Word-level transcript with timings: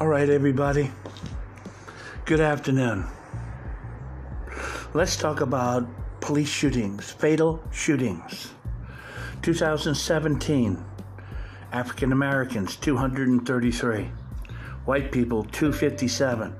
All 0.00 0.06
right, 0.06 0.28
everybody. 0.28 0.92
Good 2.24 2.38
afternoon. 2.38 3.04
Let's 4.94 5.16
talk 5.16 5.40
about 5.40 5.88
police 6.20 6.48
shootings, 6.48 7.10
fatal 7.10 7.60
shootings. 7.72 8.52
2017, 9.42 10.84
African 11.72 12.12
Americans 12.12 12.76
233, 12.76 14.08
white 14.84 15.10
people 15.10 15.42
257, 15.42 16.54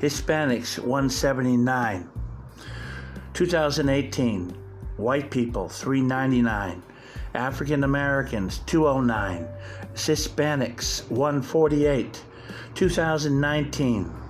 Hispanics 0.00 0.80
179. 0.80 2.08
2018, 3.32 4.56
white 4.96 5.30
people 5.30 5.68
399, 5.68 6.82
African 7.36 7.84
Americans 7.84 8.58
209, 8.66 9.46
Hispanics 9.94 11.08
148. 11.10 12.24
2019 12.74 14.22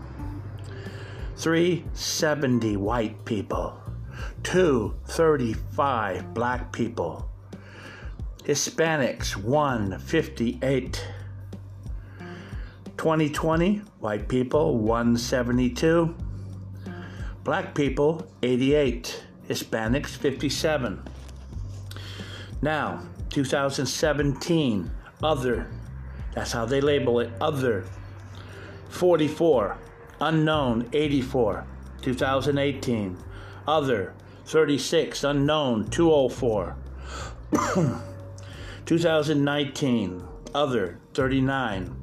370 1.42 2.76
white 2.76 3.24
people, 3.24 3.76
235 4.44 6.34
black 6.34 6.70
people, 6.72 7.28
Hispanics 8.44 9.36
158. 9.36 11.08
2020 12.96 13.82
white 13.98 14.28
people 14.28 14.78
172, 14.78 16.14
black 17.42 17.74
people 17.74 18.24
88, 18.44 19.24
Hispanics 19.48 20.10
57. 20.10 21.02
Now, 22.60 23.02
2017 23.30 24.88
other. 25.24 25.66
That's 26.36 26.52
how 26.52 26.66
they 26.66 26.80
label 26.80 27.18
it 27.18 27.32
other 27.40 27.84
44, 28.92 29.78
unknown 30.20 30.88
84, 30.92 31.66
2018, 32.02 33.16
other 33.66 34.14
36, 34.44 35.24
unknown 35.24 35.88
204, 35.88 36.76
2019, 38.86 40.22
other 40.54 40.98
39, 41.14 41.96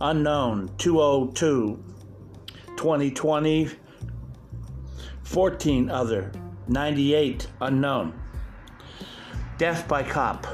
unknown 0.00 0.70
202, 0.78 1.84
2020, 2.76 3.70
14 5.22 5.90
other, 5.90 6.32
98 6.68 7.46
unknown. 7.60 8.18
Death 9.58 9.86
by 9.86 10.02
cop. 10.02 10.46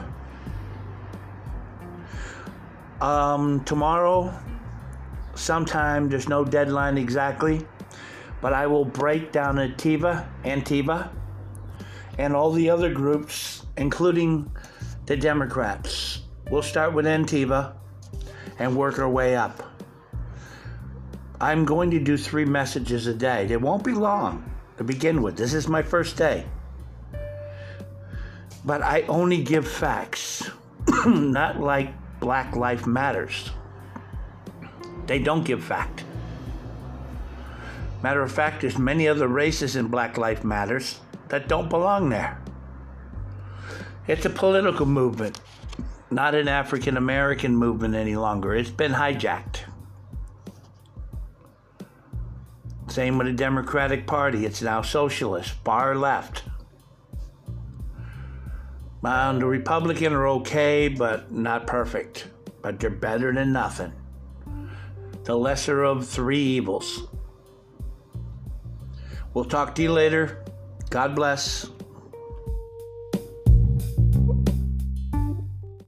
Um, 3.00 3.62
tomorrow, 3.64 4.34
sometime, 5.36 6.08
there's 6.08 6.28
no 6.28 6.44
deadline 6.44 6.98
exactly, 6.98 7.66
but 8.40 8.52
I 8.52 8.66
will 8.66 8.84
break 8.84 9.32
down 9.32 9.56
Antifa, 9.56 10.26
Antifa, 10.44 11.10
and 12.18 12.34
all 12.34 12.52
the 12.52 12.70
other 12.70 12.92
groups, 12.92 13.66
including 13.76 14.50
the 15.06 15.16
Democrats. 15.16 16.22
We'll 16.50 16.62
start 16.62 16.92
with 16.92 17.06
Antifa 17.06 17.74
and 18.58 18.76
work 18.76 18.98
our 18.98 19.08
way 19.08 19.36
up. 19.36 19.62
I'm 21.40 21.64
going 21.64 21.90
to 21.90 21.98
do 21.98 22.16
three 22.16 22.44
messages 22.44 23.06
a 23.06 23.14
day. 23.14 23.46
They 23.46 23.56
won't 23.56 23.84
be 23.84 23.92
long 23.92 24.50
to 24.78 24.84
begin 24.84 25.22
with. 25.22 25.36
This 25.36 25.52
is 25.52 25.68
my 25.68 25.82
first 25.82 26.16
day. 26.16 26.46
But 28.64 28.82
I 28.82 29.02
only 29.02 29.42
give 29.42 29.68
facts, 29.68 30.50
not 31.06 31.60
like 31.60 31.92
Black 32.20 32.56
Life 32.56 32.86
Matters. 32.86 33.50
They 35.06 35.18
don't 35.18 35.44
give 35.44 35.62
fact. 35.62 36.04
Matter 38.02 38.22
of 38.22 38.32
fact, 38.32 38.60
there's 38.60 38.78
many 38.78 39.08
other 39.08 39.28
races 39.28 39.76
in 39.76 39.88
Black 39.88 40.18
Life 40.18 40.44
Matters 40.44 41.00
that 41.28 41.48
don't 41.48 41.68
belong 41.68 42.08
there. 42.08 42.40
It's 44.06 44.24
a 44.24 44.30
political 44.30 44.86
movement, 44.86 45.40
not 46.10 46.34
an 46.34 46.46
African 46.46 46.96
American 46.96 47.56
movement 47.56 47.94
any 47.94 48.14
longer. 48.14 48.54
It's 48.54 48.70
been 48.70 48.92
hijacked. 48.92 49.60
Same 52.88 53.18
with 53.18 53.26
the 53.26 53.32
Democratic 53.32 54.06
Party. 54.06 54.46
It's 54.46 54.62
now 54.62 54.82
socialist, 54.82 55.50
far 55.64 55.96
left. 55.96 56.44
Um, 59.02 59.38
the 59.38 59.46
Republican 59.46 60.12
are 60.12 60.26
okay, 60.28 60.88
but 60.88 61.30
not 61.32 61.66
perfect. 61.66 62.28
But 62.62 62.80
they're 62.80 62.90
better 62.90 63.32
than 63.32 63.52
nothing. 63.52 63.92
The 65.26 65.36
lesser 65.36 65.82
of 65.82 66.06
three 66.06 66.40
evils. 66.40 67.08
We'll 69.34 69.44
talk 69.44 69.74
to 69.74 69.82
you 69.82 69.90
later. 69.90 70.44
God 70.88 71.16
bless. 71.16 71.68